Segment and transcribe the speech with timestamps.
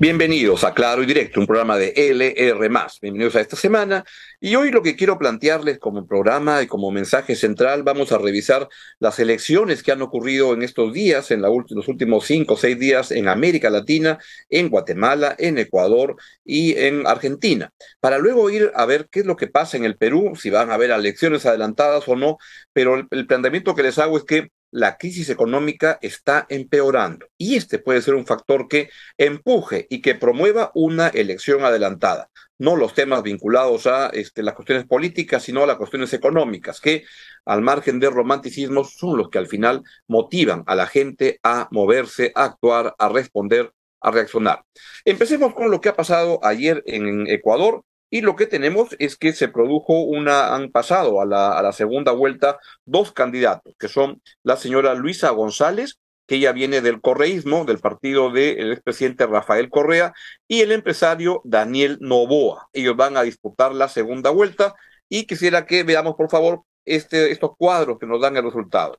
[0.00, 2.70] Bienvenidos a Claro y Directo, un programa de LR.
[3.02, 4.02] Bienvenidos a esta semana.
[4.40, 8.66] Y hoy lo que quiero plantearles como programa y como mensaje central, vamos a revisar
[8.98, 13.10] las elecciones que han ocurrido en estos días, en los últimos cinco o seis días
[13.10, 14.18] en América Latina,
[14.48, 17.70] en Guatemala, en Ecuador y en Argentina.
[18.00, 20.70] Para luego ir a ver qué es lo que pasa en el Perú, si van
[20.70, 22.38] a haber elecciones adelantadas o no.
[22.72, 27.78] Pero el planteamiento que les hago es que la crisis económica está empeorando y este
[27.78, 32.30] puede ser un factor que empuje y que promueva una elección adelantada.
[32.58, 37.04] No los temas vinculados a este, las cuestiones políticas, sino a las cuestiones económicas, que
[37.44, 42.32] al margen de romanticismo son los que al final motivan a la gente a moverse,
[42.34, 44.64] a actuar, a responder, a reaccionar.
[45.04, 47.82] Empecemos con lo que ha pasado ayer en Ecuador.
[48.10, 52.58] Y lo que tenemos es que se produjo una, han pasado a la, segunda vuelta
[52.84, 58.30] dos candidatos, que son la señora Luisa González, que ella viene del correísmo, del partido
[58.30, 60.12] del expresidente Rafael Correa,
[60.48, 62.68] y el empresario Daniel Novoa.
[62.72, 64.74] Ellos van a disputar la segunda vuelta
[65.08, 68.98] y quisiera que veamos, por favor, este, estos cuadros que nos dan el resultado.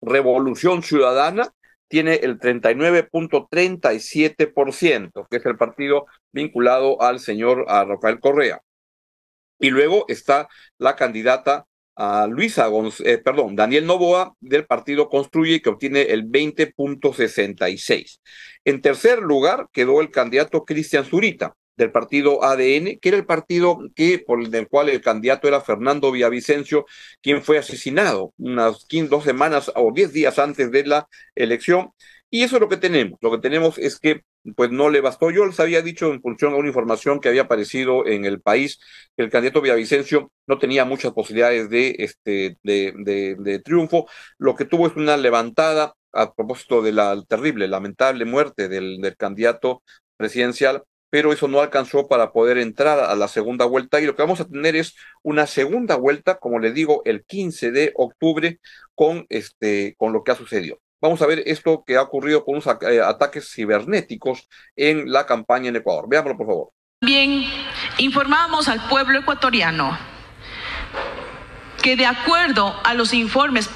[0.00, 1.52] Revolución Ciudadana
[1.88, 8.60] tiene el 39.37%, que es el partido vinculado al señor Rafael Correa.
[9.58, 11.66] Y luego está la candidata
[11.96, 12.68] a Luisa,
[13.04, 18.20] eh, perdón, Daniel Novoa del partido Construye, que obtiene el 20.66.
[18.64, 23.78] En tercer lugar quedó el candidato Cristian Zurita del partido ADN, que era el partido
[23.94, 26.84] que, por el cual el candidato era Fernando Villavicencio,
[27.22, 31.92] quien fue asesinado unas 15, dos semanas o diez días antes de la elección.
[32.30, 33.18] Y eso es lo que tenemos.
[33.22, 34.22] Lo que tenemos es que
[34.56, 35.30] pues no le bastó.
[35.30, 38.78] Yo les había dicho en función a una información que había aparecido en el país
[39.16, 44.06] que el candidato Villavicencio no tenía muchas posibilidades de, este, de, de, de triunfo.
[44.38, 49.16] Lo que tuvo es una levantada a propósito de la terrible, lamentable muerte del, del
[49.16, 49.82] candidato
[50.16, 54.22] presidencial pero eso no alcanzó para poder entrar a la segunda vuelta y lo que
[54.22, 58.60] vamos a tener es una segunda vuelta, como le digo, el 15 de octubre
[58.94, 60.78] con este con lo que ha sucedido.
[61.00, 65.68] Vamos a ver esto que ha ocurrido con unos eh, ataques cibernéticos en la campaña
[65.68, 66.06] en Ecuador.
[66.08, 66.70] Veámoslo, por favor.
[67.00, 67.44] Bien,
[67.98, 69.96] informamos al pueblo ecuatoriano
[71.82, 73.70] que de acuerdo a los informes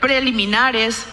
[0.00, 1.06] preliminares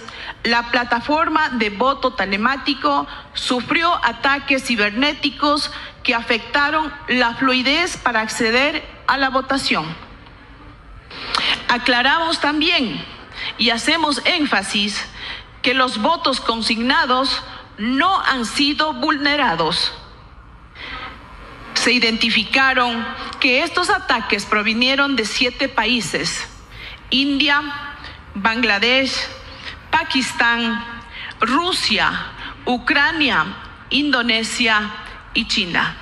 [0.44, 5.72] la plataforma de voto telemático sufrió ataques cibernéticos
[6.04, 9.86] que afectaron la fluidez para acceder a la votación.
[11.68, 13.06] Aclaramos también
[13.58, 15.06] y hacemos énfasis
[15.62, 17.44] que los votos consignados
[17.78, 19.94] no han sido vulnerados.
[21.76, 23.06] Se identificaron
[23.40, 26.48] que estos ataques provinieron de siete países,
[27.10, 27.62] India,
[28.36, 29.14] Bangladesh,
[29.92, 30.84] Pakistán,
[31.42, 32.12] Rusia,
[32.66, 33.46] Ucrania,
[33.90, 34.90] Indonesia
[35.34, 35.98] y China.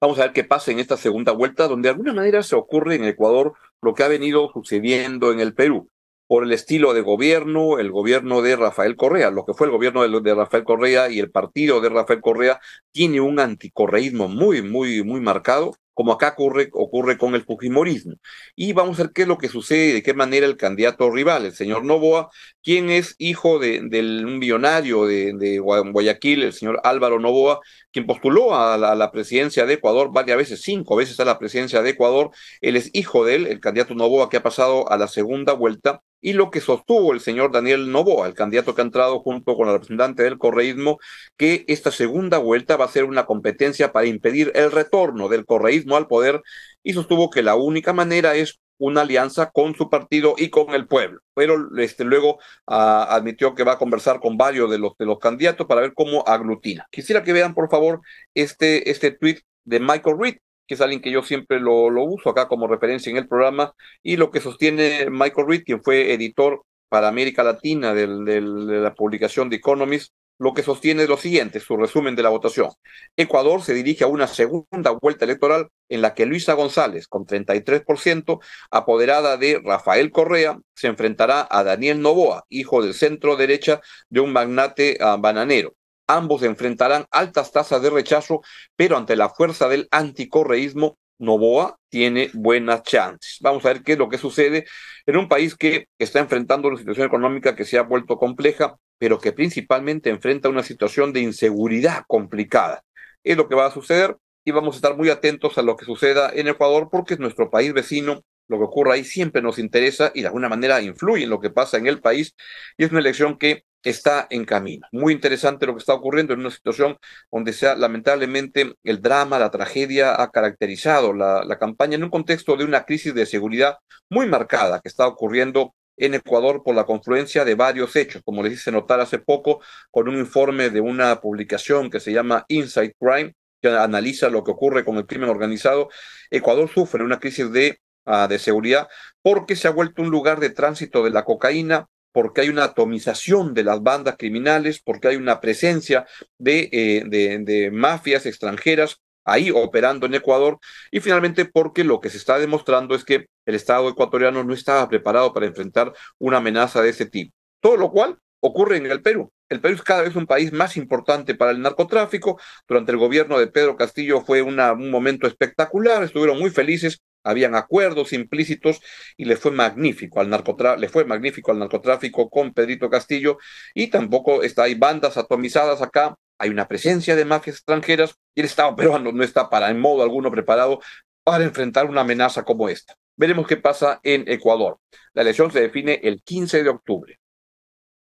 [0.00, 2.96] Vamos a ver qué pasa en esta segunda vuelta, donde de alguna manera se ocurre
[2.96, 5.88] en Ecuador lo que ha venido sucediendo en el Perú
[6.26, 10.02] por el estilo de gobierno, el gobierno de Rafael Correa, lo que fue el gobierno
[10.20, 15.20] de, Rafael Correa y el partido de Rafael Correa tiene un anticorreísmo muy, muy, muy
[15.20, 18.14] marcado como acá ocurre, con el Fujimorismo.
[18.56, 21.46] Y vamos a ver qué es lo que sucede de qué manera el candidato rival,
[21.46, 22.30] el señor Novoa,
[22.62, 23.80] quien es hijo de,
[24.24, 27.60] un millonario de, de, Guayaquil, el señor Álvaro Novoa,
[27.90, 31.38] quien postuló a la, a la, presidencia de Ecuador varias veces, cinco veces a la
[31.38, 32.30] presidencia de Ecuador.
[32.60, 36.02] Él es hijo de él, el candidato Novoa, que ha pasado a la segunda vuelta
[36.22, 39.66] y lo que sostuvo el señor Daniel Novoa, el candidato que ha entrado junto con
[39.66, 40.98] la representante del correísmo,
[41.36, 45.96] que esta segunda vuelta va a ser una competencia para impedir el retorno del correísmo
[45.96, 46.40] al poder
[46.82, 50.86] y sostuvo que la única manera es una alianza con su partido y con el
[50.86, 51.20] pueblo.
[51.34, 55.18] Pero este, luego ah, admitió que va a conversar con varios de los, de los
[55.18, 56.88] candidatos para ver cómo aglutina.
[56.90, 58.00] Quisiera que vean, por favor,
[58.34, 60.36] este, este tweet de Michael Reed,
[60.72, 63.74] que es alguien que yo siempre lo, lo uso acá como referencia en el programa,
[64.02, 69.50] y lo que sostiene Michael Reed, quien fue editor para América Latina de la publicación
[69.50, 72.70] The Economist, lo que sostiene es lo siguiente, su resumen de la votación.
[73.16, 78.40] Ecuador se dirige a una segunda vuelta electoral en la que Luisa González, con 33%,
[78.70, 84.32] apoderada de Rafael Correa, se enfrentará a Daniel Novoa, hijo del centro derecha de un
[84.32, 85.74] magnate uh, bananero.
[86.12, 88.42] Ambos enfrentarán altas tasas de rechazo,
[88.76, 93.38] pero ante la fuerza del anticorreísmo, Novoa tiene buenas chances.
[93.40, 94.66] Vamos a ver qué es lo que sucede
[95.06, 99.18] en un país que está enfrentando una situación económica que se ha vuelto compleja, pero
[99.18, 102.84] que principalmente enfrenta una situación de inseguridad complicada.
[103.24, 105.86] Es lo que va a suceder y vamos a estar muy atentos a lo que
[105.86, 110.12] suceda en Ecuador porque es nuestro país vecino lo que ocurre ahí siempre nos interesa
[110.14, 112.34] y de alguna manera influye en lo que pasa en el país
[112.76, 114.86] y es una elección que está en camino.
[114.92, 116.96] Muy interesante lo que está ocurriendo en una situación
[117.30, 122.64] donde sea, lamentablemente el drama, la tragedia ha caracterizado la, campaña en un contexto de
[122.64, 127.54] una crisis de seguridad muy marcada que está ocurriendo en Ecuador por la confluencia de
[127.54, 132.00] varios hechos, como les hice notar hace poco con un informe de una publicación que
[132.00, 135.88] se llama Inside Crime, que analiza lo que ocurre con el crimen organizado.
[136.30, 138.88] Ecuador sufre una crisis de, uh, de seguridad
[139.22, 143.54] porque se ha vuelto un lugar de tránsito de la cocaína, porque hay una atomización
[143.54, 146.06] de las bandas criminales, porque hay una presencia
[146.38, 150.58] de, eh, de, mafias extranjeras ahí operando en Ecuador
[150.90, 154.88] y finalmente porque lo que se está demostrando es que el Estado ecuatoriano no estaba
[154.88, 157.34] preparado para enfrentar una amenaza de ese tipo.
[157.60, 159.32] Todo lo cual ocurre en el Perú.
[159.48, 162.40] El Perú es cada vez un país más importante para el narcotráfico.
[162.66, 164.56] Durante el gobierno de Pedro Castillo fue un
[164.90, 168.80] momento espectacular, estuvieron muy felices, habían acuerdos implícitos
[169.16, 173.38] y le fue magnífico al narcotráfico, le fue magnífico al narcotráfico con Pedrito Castillo
[173.74, 178.46] y tampoco está hay bandas atomizadas acá hay una presencia de mafias extranjeras y el
[178.46, 180.80] Estado peruano no está para en modo alguno preparado
[181.22, 182.96] para enfrentar una amenaza como esta.
[183.16, 184.80] Veremos qué pasa en Ecuador.
[185.14, 187.20] La elección se define el 15 de octubre.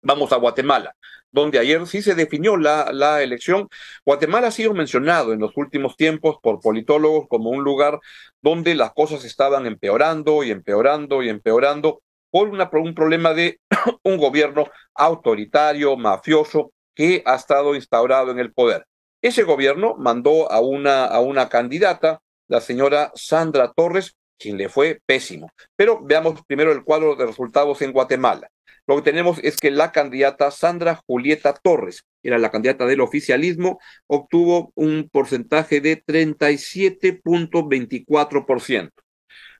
[0.01, 0.95] Vamos a Guatemala,
[1.31, 3.67] donde ayer sí se definió la, elección.
[4.05, 7.99] Guatemala ha sido mencionado en los últimos tiempos por politólogos como un lugar
[8.41, 12.01] donde las cosas estaban empeorando y empeorando y empeorando
[12.31, 13.59] por un problema de
[14.03, 18.85] un gobierno autoritario, mafioso, que ha estado instaurado en el poder.
[19.21, 25.01] Ese gobierno mandó a una, a una candidata, la señora Sandra Torres, quien le fue
[25.05, 25.51] pésimo.
[25.75, 28.49] Pero veamos primero el cuadro de resultados en Guatemala.
[28.89, 33.79] Lo que tenemos es que la candidata Sandra Julieta Torres, era la candidata del oficialismo,
[34.07, 38.89] obtuvo un porcentaje de 37.24%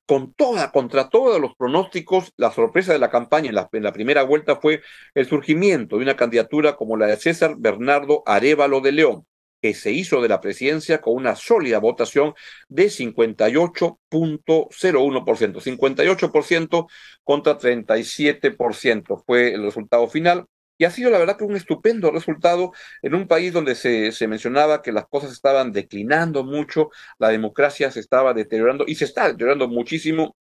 [0.08, 3.94] con toda, contra todos los pronósticos, la sorpresa de la campaña en la, en la,
[3.94, 4.82] primera vuelta fue
[5.14, 9.28] el surgimiento de una candidatura como la de César Bernardo Arevalo de León,
[9.62, 12.34] que se hizo de la presidencia con una sólida votación
[12.68, 16.88] de 58.01%, 58%
[17.24, 20.46] contra 37% fue el resultado final.
[20.78, 22.72] Y ha sido la verdad que un estupendo resultado
[23.02, 26.90] en un país donde se, se, mencionaba que las cosas estaban declinando mucho,
[27.20, 30.38] la democracia se estaba deteriorando y se está deteriorando muchísimo.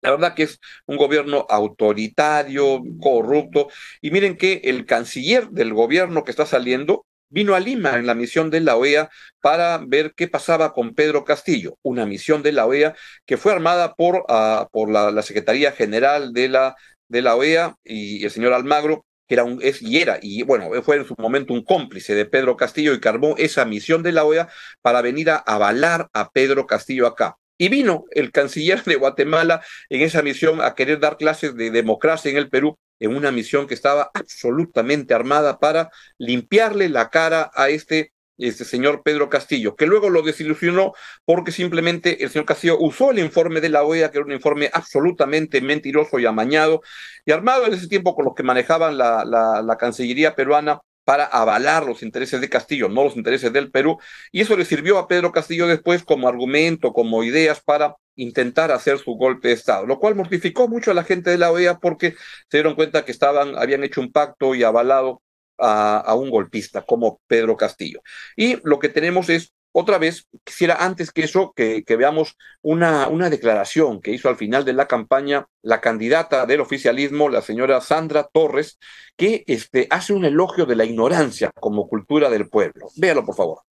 [0.00, 3.68] La verdad que es un gobierno autoritario, corrupto.
[4.00, 8.14] Y miren que el canciller del gobierno que está saliendo vino a Lima en la
[8.14, 12.66] misión de la OEA para ver qué pasaba con Pedro Castillo, una misión de la
[12.66, 12.94] OEA
[13.26, 16.76] que fue armada por, uh, por la, Secretaría General de la,
[17.08, 20.70] de la OEA y el señor Almagro, que era un, es, y era, y bueno,
[20.82, 24.24] fue en su momento un cómplice de Pedro Castillo y cargó esa misión de la
[24.24, 24.48] OEA
[24.82, 27.38] para venir a avalar a Pedro Castillo acá.
[27.58, 32.30] Y vino el canciller de Guatemala en esa misión a querer dar clases de democracia
[32.30, 37.68] en el Perú, en una misión que estaba absolutamente armada para limpiarle la cara a
[37.68, 40.94] este este señor Pedro Castillo, que luego lo desilusionó
[41.24, 44.70] porque simplemente el señor Castillo usó el informe de la OEA, que era un informe
[44.72, 46.80] absolutamente mentiroso y amañado,
[47.24, 51.24] y armado en ese tiempo con los que manejaban la, la, la Cancillería peruana para
[51.24, 53.98] avalar los intereses de Castillo, no los intereses del Perú,
[54.30, 58.98] y eso le sirvió a Pedro Castillo después como argumento, como ideas para intentar hacer
[58.98, 62.12] su golpe de Estado, lo cual mortificó mucho a la gente de la OEA porque
[62.50, 65.22] se dieron cuenta que estaban, habían hecho un pacto y avalado
[65.58, 68.02] a, a, un golpista como Pedro Castillo.
[68.36, 73.30] Y lo que tenemos es, otra vez, quisiera antes que eso, que, veamos una, una
[73.30, 78.28] declaración que hizo al final de la campaña la candidata del oficialismo, la señora Sandra
[78.30, 78.78] Torres,
[79.16, 82.90] que este, hace un elogio de la ignorancia como cultura del pueblo.
[82.96, 83.62] Véalo, por favor.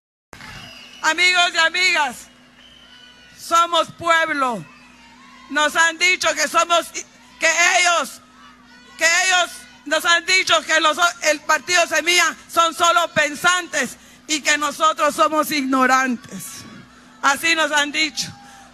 [1.02, 2.28] Amigos y amigas,
[3.36, 4.64] somos pueblo.
[5.50, 6.90] Nos han dicho que somos,
[7.38, 7.48] que
[7.80, 8.22] ellos,
[8.96, 9.50] que ellos
[9.84, 10.98] nos han dicho que los,
[11.30, 13.98] el partido Semilla son solo pensantes
[14.30, 16.62] y que nosotros somos ignorantes.
[17.20, 18.28] Así nos han dicho.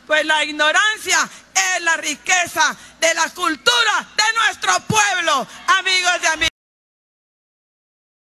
[0.06, 1.18] Pues la ignorancia
[1.54, 5.48] es la riqueza de la cultura de nuestro pueblo,
[5.78, 6.55] amigos y amigas.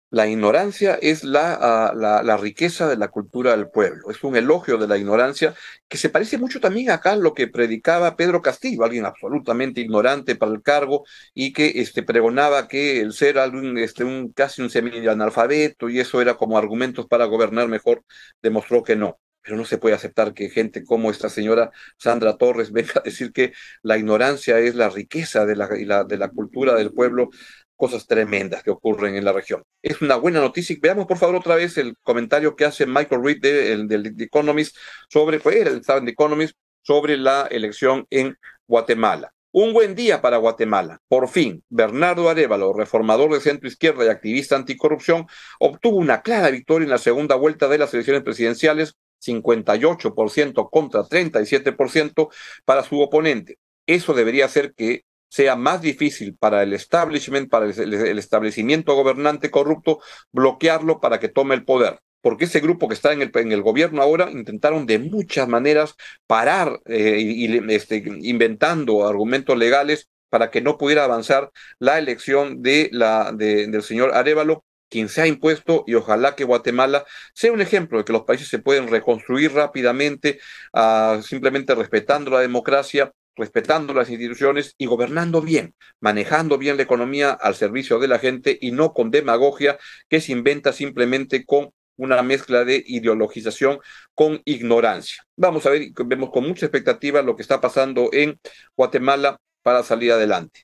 [0.09, 4.09] La ignorancia es la, uh, la, la, riqueza de la cultura del pueblo.
[4.09, 5.53] Es un elogio de la ignorancia
[5.89, 10.35] que se parece mucho también acá a lo que predicaba Pedro Castillo, alguien absolutamente ignorante
[10.37, 14.69] para el cargo y que este, pregonaba que el ser algún, este, un, casi un
[14.69, 18.03] semi-analfabeto y eso era como argumentos para gobernar mejor,
[18.41, 22.71] demostró que no pero no se puede aceptar que gente como esta señora Sandra Torres
[22.73, 25.67] venga a decir que la ignorancia es la riqueza de la,
[26.03, 27.29] de la cultura del pueblo
[27.77, 29.63] cosas tremendas que ocurren en la región.
[29.81, 30.75] Es una buena noticia.
[30.81, 34.23] Veamos por favor otra vez el comentario que hace Michael Reed del de, de, de
[34.25, 34.75] Economist
[35.09, 38.35] sobre, pues él estaba en The Economist, sobre la elección en
[38.67, 39.31] Guatemala.
[39.51, 40.99] Un buen día para Guatemala.
[41.07, 45.25] Por fin, Bernardo Arevalo, reformador de centro izquierda y activista anticorrupción,
[45.59, 52.29] obtuvo una clara victoria en la segunda vuelta de las elecciones presidenciales, 58% contra 37%
[52.65, 53.57] para su oponente.
[53.87, 59.99] Eso debería hacer que sea más difícil para el establishment, para el, establecimiento gobernante corrupto,
[60.31, 61.99] bloquearlo para que tome el poder.
[62.21, 65.95] Porque ese grupo que está en el, en el gobierno ahora intentaron de muchas maneras
[66.25, 72.89] parar eh, y, este, inventando argumentos legales para que no pudiera avanzar la elección de
[72.91, 77.97] la, del señor Arevalo, quien se ha impuesto y ojalá que Guatemala sea un ejemplo
[77.97, 80.39] de que los países se pueden reconstruir rápidamente,
[80.73, 87.31] uh, simplemente respetando la democracia, respetando las instituciones y gobernando bien, manejando bien la economía
[87.31, 89.77] al servicio de la gente y no con demagogia
[90.09, 93.79] que se inventa simplemente con una mezcla de ideologización
[94.13, 95.23] con ignorancia.
[95.35, 98.39] Vamos a ver, vemos con mucha expectativa lo que está pasando en
[98.75, 100.63] Guatemala para salir adelante.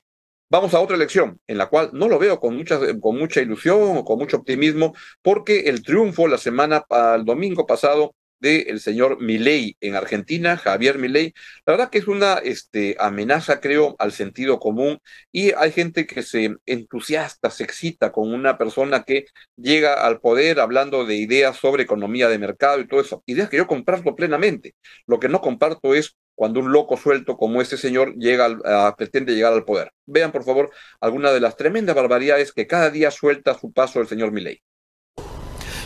[0.50, 3.96] Vamos a otra elección, en la cual no lo veo con mucha, con mucha ilusión
[3.96, 6.84] o con mucho optimismo, porque el triunfo la semana,
[7.16, 11.32] el domingo pasado, del señor Milei en Argentina, Javier Milei,
[11.66, 14.98] la verdad que es una este, amenaza, creo, al sentido común
[15.32, 19.26] y hay gente que se entusiasta, se excita con una persona que
[19.56, 23.56] llega al poder hablando de ideas sobre economía de mercado y todo eso, ideas que
[23.56, 24.74] yo comparto plenamente.
[25.06, 29.34] Lo que no comparto es cuando un loco suelto como este señor llega a, pretende
[29.34, 29.92] llegar al poder.
[30.06, 34.00] Vean, por favor, alguna de las tremendas barbaridades que cada día suelta a su paso
[34.00, 34.62] el señor Milei.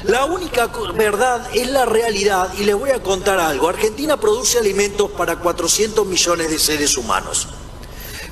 [0.05, 3.69] La única verdad es la realidad y les voy a contar algo.
[3.69, 7.49] Argentina produce alimentos para 400 millones de seres humanos.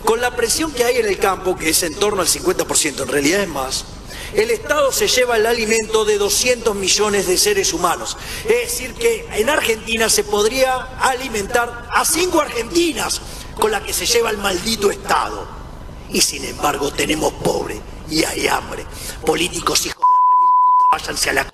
[0.05, 3.09] Con la presión que hay en el campo, que es en torno al 50%, en
[3.09, 3.85] realidad es más,
[4.33, 8.17] el Estado se lleva el alimento de 200 millones de seres humanos.
[8.45, 13.21] Es decir, que en Argentina se podría alimentar a cinco argentinas
[13.61, 15.49] con la que se lleva el maldito Estado.
[16.13, 18.87] Y sin embargo tenemos pobre y hay hambre.
[19.25, 19.96] Políticos de
[20.93, 21.51] váyanse a la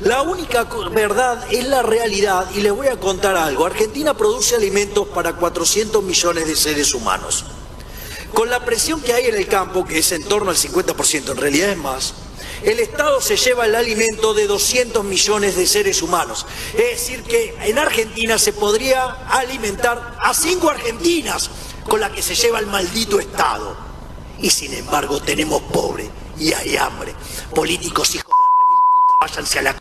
[0.00, 3.66] la única verdad es la realidad y les voy a contar algo.
[3.66, 7.44] Argentina produce alimentos para 400 millones de seres humanos.
[8.34, 11.36] Con la presión que hay en el campo, que es en torno al 50%, en
[11.36, 12.14] realidad es más,
[12.64, 16.46] el Estado se lleva el alimento de 200 millones de seres humanos.
[16.74, 21.48] Es decir, que en Argentina se podría alimentar a cinco argentinas
[21.88, 23.76] con la que se lleva el maldito Estado.
[24.40, 27.14] Y sin embargo tenemos pobre y hay hambre.
[27.54, 29.78] Políticos hijos de váyanse a la...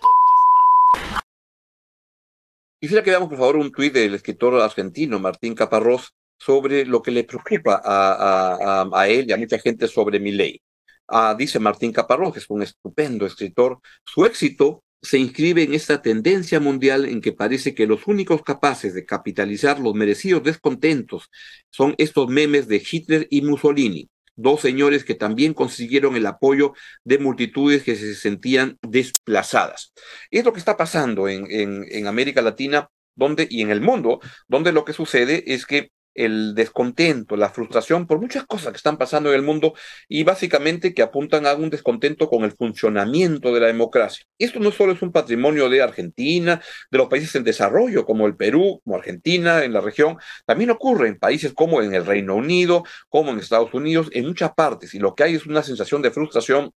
[2.81, 7.11] Quisiera que veamos, por favor, un tuit del escritor argentino Martín Caparrós sobre lo que
[7.11, 10.61] le preocupa a, él y a mucha gente sobre mi ley.
[11.07, 16.01] Ah, dice Martín Caparrós, que es un estupendo escritor, su éxito se inscribe en esta
[16.01, 21.29] tendencia mundial en que parece que los únicos capaces de capitalizar los merecidos descontentos
[21.69, 26.73] son estos memes de Hitler y Mussolini, dos señores que también consiguieron el apoyo
[27.03, 29.93] de multitudes que se sentían desplazadas.
[30.29, 34.19] Es lo que está pasando en, en, en América Latina donde, y en el mundo,
[34.47, 38.97] donde lo que sucede es que el descontento, la frustración por muchas cosas que están
[38.97, 39.73] pasando en el mundo
[40.07, 44.25] y básicamente que apuntan a un descontento con el funcionamiento de la democracia.
[44.37, 48.35] Esto no solo es un patrimonio de Argentina, de los países en desarrollo como el
[48.35, 52.83] Perú, como Argentina, en la región, también ocurre en países como en el Reino Unido,
[53.09, 54.93] como en Estados Unidos, en muchas partes.
[54.93, 56.71] Y lo que hay es una sensación de frustración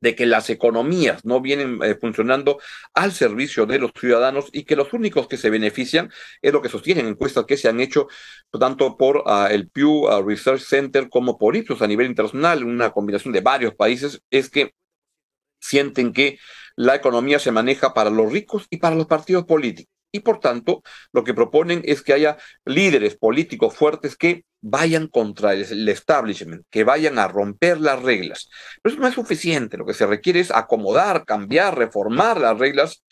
[0.00, 2.58] de que las economías no vienen eh, funcionando
[2.94, 6.10] al servicio de los ciudadanos y que los únicos que se benefician
[6.42, 8.08] es lo que sostienen encuestas que se han hecho
[8.58, 12.90] tanto por ah, el Pew ah, Research Center como por Ipsos a nivel internacional, una
[12.90, 14.74] combinación de varios países, es que
[15.60, 16.38] sienten que
[16.76, 20.82] la economía se maneja para los ricos y para los partidos políticos y por tanto
[21.12, 26.84] lo que proponen es que haya líderes políticos fuertes que vayan contra el establishment, que
[26.84, 28.48] vayan a romper las reglas.
[28.82, 33.04] Pero eso no es suficiente, lo que se requiere es acomodar, cambiar, reformar las reglas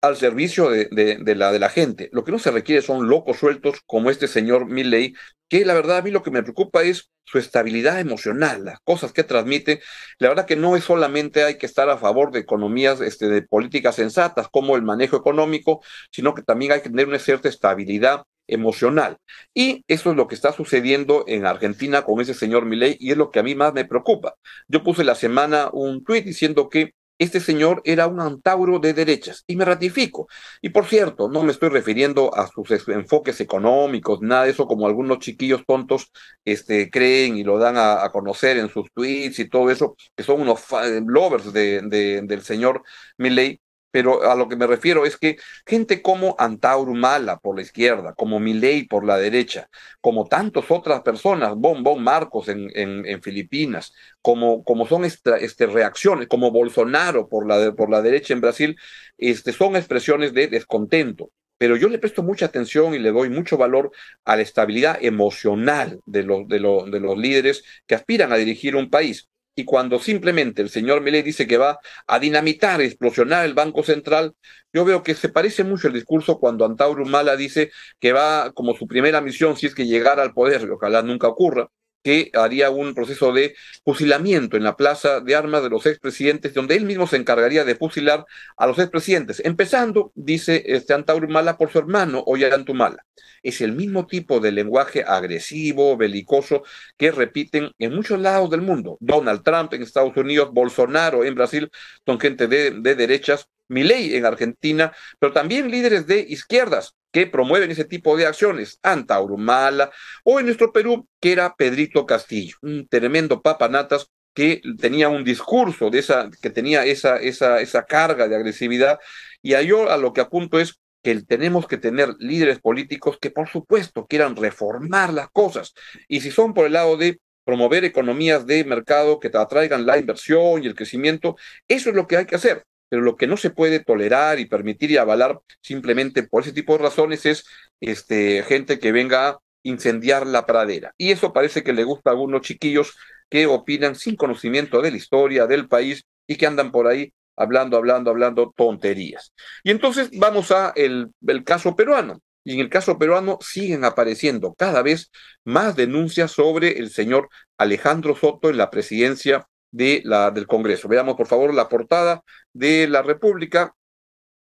[0.00, 2.08] al servicio de, de, la, de la gente.
[2.12, 5.14] Lo que no se requiere son locos sueltos como este señor Milley,
[5.48, 9.12] que la verdad a mí lo que me preocupa es su estabilidad emocional, las cosas
[9.12, 9.80] que transmite.
[10.18, 13.42] La verdad que no es solamente hay que estar a favor de economías, este, de
[13.42, 18.24] políticas sensatas como el manejo económico, sino que también hay que tener una cierta estabilidad
[18.46, 19.18] emocional.
[19.54, 23.16] Y eso es lo que está sucediendo en Argentina con ese señor Milley y es
[23.18, 24.34] lo que a mí más me preocupa.
[24.68, 29.44] Yo puse la semana un tuit diciendo que este señor era un antauro de derechas
[29.46, 30.28] y me ratifico.
[30.62, 34.86] Y por cierto, no me estoy refiriendo a sus enfoques económicos, nada de eso como
[34.86, 36.10] algunos chiquillos tontos
[36.44, 40.40] este, creen y lo dan a, conocer en sus tweets y todo eso, que son
[40.40, 40.60] unos
[41.06, 41.82] lovers de,
[42.22, 42.82] del señor
[43.18, 43.60] Milley.
[43.90, 48.14] Pero a lo que me refiero es que gente como Antauro Mala por la izquierda,
[48.14, 49.68] como Milei por la derecha,
[50.00, 53.92] como tantas otras personas, Bon Bon Marcos en, Filipinas,
[54.22, 58.76] como, como son este, reacciones, como Bolsonaro por la, por la derecha en Brasil,
[59.16, 61.30] este, son expresiones de descontento.
[61.58, 63.90] Pero yo le presto mucha atención y le doy mucho valor
[64.24, 68.90] a la estabilidad emocional de los, de, de los líderes que aspiran a dirigir un
[68.90, 73.82] país y cuando simplemente el señor Milei dice que va a dinamitar, explosionar el Banco
[73.82, 74.36] Central,
[74.72, 78.76] yo veo que se parece mucho el discurso cuando Antauro Mala dice que va como
[78.76, 81.68] su primera misión, si es que llegara al poder, ojalá nunca ocurra,
[82.08, 86.74] que haría un proceso de fusilamiento en la plaza de armas de los expresidentes, donde
[86.74, 88.24] él mismo se encargaría de fusilar
[88.56, 93.04] a los expresidentes, empezando, dice este Antaurumala, por su hermano Ollantumala.
[93.42, 96.62] Es el mismo tipo de lenguaje agresivo, belicoso,
[96.96, 98.96] que repiten en muchos lados del mundo.
[99.00, 101.70] Donald Trump en Estados Unidos, Bolsonaro en Brasil,
[102.06, 107.70] son gente de, de derechas, Milei en Argentina, pero también líderes de izquierdas, que promueven
[107.70, 109.90] ese tipo de acciones, Anta Urumala,
[110.24, 115.90] o en nuestro Perú, que era Pedrito Castillo, un tremendo papanatas que tenía un discurso
[115.90, 118.98] de esa, que tenía esa, esa, esa carga de agresividad,
[119.42, 123.30] y a yo a lo que apunto es que tenemos que tener líderes políticos que
[123.30, 125.74] por supuesto quieran reformar las cosas,
[126.06, 129.96] y si son por el lado de promover economías de mercado que te atraigan la
[129.98, 131.36] inversión y el crecimiento,
[131.66, 134.46] eso es lo que hay que hacer pero lo que no se puede tolerar y
[134.46, 137.44] permitir y avalar simplemente por ese tipo de razones es
[137.80, 140.94] este, gente que venga a incendiar la pradera.
[140.96, 142.96] Y eso parece que le gusta a algunos chiquillos
[143.28, 147.76] que opinan sin conocimiento de la historia del país y que andan por ahí hablando,
[147.76, 149.32] hablando, hablando tonterías.
[149.62, 152.20] Y entonces vamos a el, el caso peruano.
[152.44, 155.10] Y en el caso peruano siguen apareciendo cada vez
[155.44, 157.28] más denuncias sobre el señor
[157.58, 160.88] Alejandro Soto en la presidencia de la, del Congreso.
[160.88, 162.22] Veamos, por favor, la portada
[162.52, 163.74] de la República.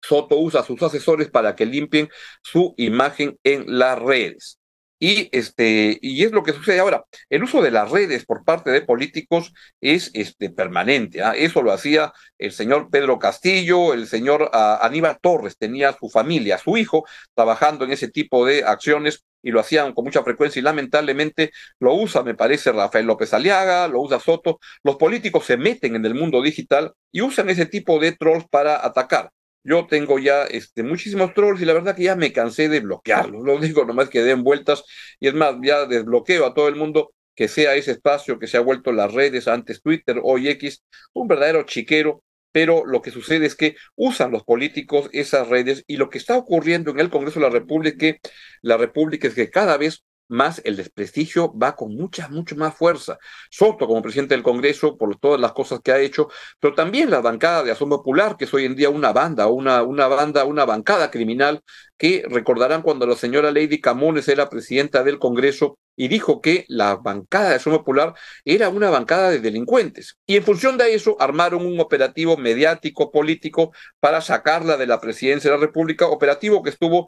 [0.01, 2.10] Soto usa a sus asesores para que limpien
[2.41, 4.60] su imagen en las redes.
[5.00, 7.04] Y, este, y es lo que sucede ahora.
[7.30, 11.22] El uso de las redes por parte de políticos es este, permanente.
[11.22, 11.34] ¿ah?
[11.36, 16.58] Eso lo hacía el señor Pedro Castillo, el señor ah, Aníbal Torres, tenía su familia,
[16.58, 20.64] su hijo, trabajando en ese tipo de acciones y lo hacían con mucha frecuencia y
[20.64, 24.60] lamentablemente lo usa, me parece, Rafael López Aliaga, lo usa Soto.
[24.84, 28.86] Los políticos se meten en el mundo digital y usan ese tipo de trolls para
[28.86, 29.32] atacar.
[29.64, 33.44] Yo tengo ya este, muchísimos trolls y la verdad que ya me cansé de bloquearlos.
[33.44, 34.84] Lo digo nomás que den vueltas
[35.20, 38.58] y es más, ya desbloqueo a todo el mundo que sea ese espacio que se
[38.58, 43.48] ha vuelto las redes, antes Twitter, hoy X, un verdadero chiquero, pero lo que sucede
[43.48, 47.40] es que usan los políticos esas redes y lo que está ocurriendo en el Congreso
[47.40, 48.16] de la República,
[48.62, 53.17] la República es que cada vez más el desprestigio va con mucha, mucho más fuerza.
[53.50, 57.22] Soto como presidente del Congreso por todas las cosas que ha hecho, pero también la
[57.22, 60.65] bancada de Acción Popular, que es hoy en día una banda, una, una banda, una
[60.65, 61.61] bancada criminal,
[61.98, 66.96] que recordarán cuando la señora Lady Camones era presidenta del Congreso y dijo que la
[66.96, 68.13] bancada de Acción Popular
[68.46, 70.17] era una bancada de delincuentes.
[70.25, 75.51] Y en función de eso armaron un operativo mediático político para sacarla de la presidencia
[75.51, 77.07] de la República, operativo que estuvo,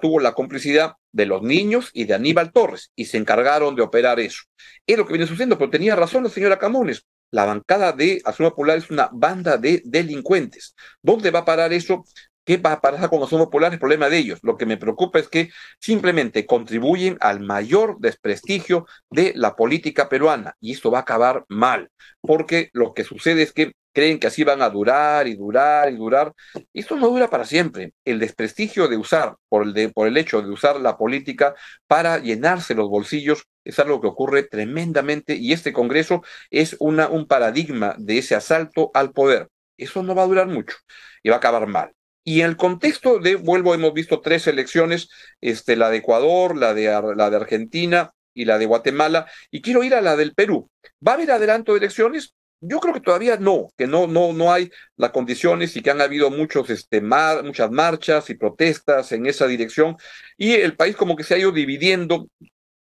[0.00, 4.20] tuvo la complicidad de los niños y de Aníbal Torres, y se encargaron de operar
[4.20, 4.42] eso.
[4.86, 7.06] Es lo que viene sucediendo, pero tenía razón la señora Camones.
[7.30, 10.74] La bancada de Acción Popular es una banda de delincuentes.
[11.00, 12.04] ¿Dónde va a parar eso?
[12.44, 13.72] ¿Qué va a pasar con Acción Popular?
[13.72, 14.40] El problema de ellos.
[14.42, 20.56] Lo que me preocupa es que simplemente contribuyen al mayor desprestigio de la política peruana
[20.60, 24.44] y esto va a acabar mal, porque lo que sucede es que creen que así
[24.44, 26.32] van a durar y durar y durar.
[26.72, 27.92] Esto no dura para siempre.
[28.02, 31.54] El desprestigio de usar, por el, de, por el hecho de usar la política
[31.86, 37.26] para llenarse los bolsillos, es algo que ocurre tremendamente y este Congreso es una, un
[37.26, 39.48] paradigma de ese asalto al poder.
[39.76, 40.76] Eso no va a durar mucho
[41.22, 41.92] y va a acabar mal.
[42.24, 45.10] Y en el contexto de, vuelvo, hemos visto tres elecciones,
[45.42, 46.86] este, la de Ecuador, la de,
[47.16, 50.70] la de Argentina y la de Guatemala, y quiero ir a la del Perú.
[51.06, 52.34] ¿Va a haber adelanto de elecciones?
[52.60, 56.00] Yo creo que todavía no, que no, no, no hay las condiciones y que han
[56.00, 59.96] habido muchos, este, muchas marchas y protestas en esa dirección.
[60.36, 62.28] Y el país como que se ha ido dividiendo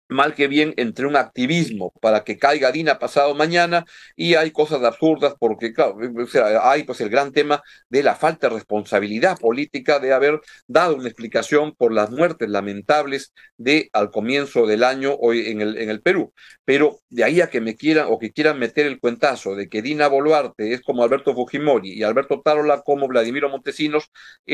[0.10, 4.84] mal que bien entre un activismo para que caiga Dina pasado mañana y hay cosas
[4.84, 10.00] absurdas porque claro, sea, hay pues el gran tema de la falta de responsabilidad política
[10.00, 15.50] de haber dado una explicación por las muertes lamentables de al comienzo del año hoy
[15.50, 16.34] en el, en el Perú.
[16.65, 19.82] Pero de ahí a que me quieran o que quieran meter el cuentazo de que
[19.82, 24.12] Dina Boluarte es como Alberto Fujimori y Alberto Tarola como Vladimiro Montesinos,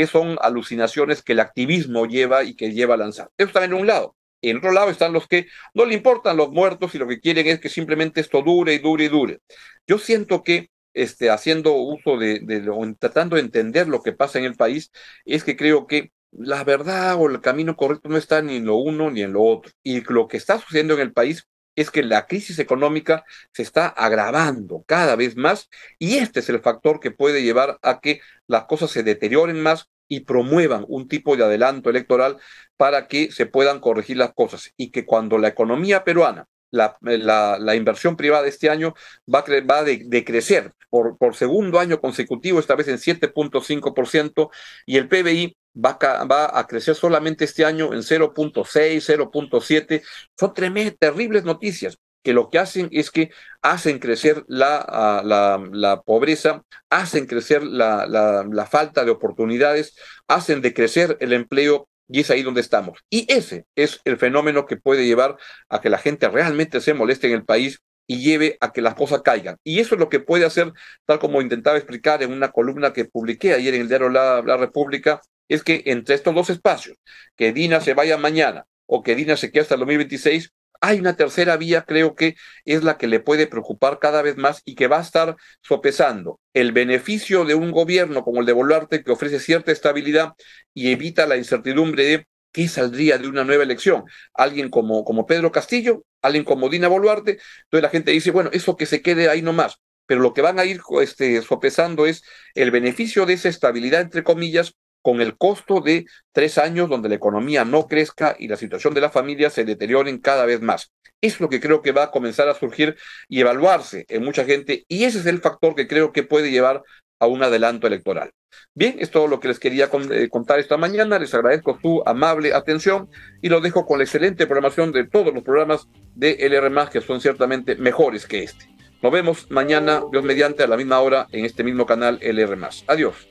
[0.08, 3.30] son alucinaciones que el activismo lleva y que lleva a lanzar.
[3.38, 4.16] Eso está en un lado.
[4.42, 7.48] En otro lado están los que no le importan los muertos y lo que quieren
[7.48, 9.40] es que simplemente esto dure y dure y dure.
[9.88, 12.62] Yo siento que este, haciendo uso de, de
[13.00, 14.92] tratando de entender lo que pasa en el país,
[15.26, 18.76] es que creo que la verdad o el camino correcto no está ni en lo
[18.78, 19.72] uno ni en lo otro.
[19.84, 23.24] Y lo que está sucediendo en el país es que la crisis económica
[23.54, 28.00] se está agravando cada vez más y este es el factor que puede llevar a
[28.02, 32.36] que las cosas se deterioren más y promuevan un tipo de adelanto electoral
[32.76, 37.76] para que se puedan corregir las cosas y que cuando la economía peruana la, la,
[37.76, 38.93] inversión privada este año
[39.34, 44.50] va a, va a decrecer por, por segundo año consecutivo, esta vez en 7.5%,
[44.86, 50.02] y el PBI va a, va a crecer solamente este año en 0.6, 0.7.
[50.38, 53.32] Son terribles noticias que lo que hacen es que
[53.62, 59.96] hacen crecer la, la, la pobreza, hacen crecer la, la, falta de oportunidades,
[60.28, 63.00] hacen decrecer el empleo y es ahí donde estamos.
[63.10, 65.38] Y ese es el fenómeno que puede llevar
[65.70, 68.96] a que la gente realmente se moleste en el país y lleve a que las
[68.96, 69.58] cosas caigan.
[69.64, 70.74] Y eso es lo que puede hacer,
[71.06, 74.58] tal como intentaba explicar en una columna que publiqué ayer en el diario La, la
[74.58, 76.98] República, es que entre estos dos espacios,
[77.36, 81.15] que Dina se vaya mañana o que Dina se quede hasta el 2026, hay una
[81.15, 84.88] tercera vía, creo que es la que le puede preocupar cada vez más y que
[84.88, 89.39] va a estar sopesando el beneficio de un gobierno como el de Boluarte que ofrece
[89.39, 90.34] cierta estabilidad
[90.74, 94.04] y evita la incertidumbre de qué saldría de una nueva elección.
[94.34, 97.39] Alguien como, como Pedro Castillo, alguien como Dina Boluarte.
[97.63, 99.78] Entonces la gente dice, bueno, eso que se quede ahí nomás.
[100.08, 102.24] Pero lo que van a ir este, sopesando es
[102.56, 107.16] el beneficio de esa estabilidad, entre comillas, con el costo de tres años donde la
[107.16, 110.92] economía no crezca y la situación de la familia se deterioren cada vez más.
[111.22, 112.96] Es lo que creo que va a comenzar a surgir
[113.28, 116.84] y evaluarse en mucha gente y ese es el factor que creo que puede llevar
[117.20, 118.32] a un adelanto electoral.
[118.74, 121.20] Bien, es todo lo que les quería eh, contar esta mañana.
[121.20, 123.10] Les agradezco su amable atención
[123.42, 127.22] y lo dejo con la excelente programación de todos los programas de LR, que son
[127.22, 128.66] ciertamente mejores que este.
[129.02, 132.58] Nos vemos mañana, Dios mediante, a la misma hora en este mismo canal LR.
[132.88, 133.31] Adiós.